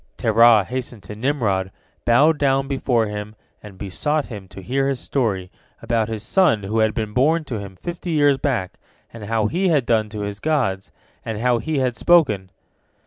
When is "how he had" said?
9.25-9.85, 11.39-11.95